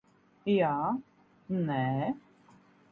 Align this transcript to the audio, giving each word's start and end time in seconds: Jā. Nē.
Jā. 0.53 0.71
Nē. 1.71 1.81